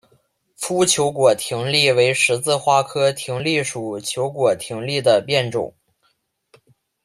[0.55, 5.75] 粗球果葶苈为十字花科葶苈属球果葶苈的变种。